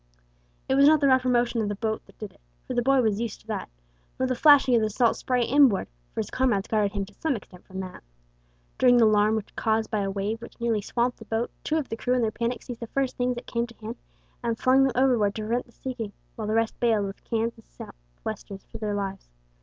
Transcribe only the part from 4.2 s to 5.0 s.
the flashing of the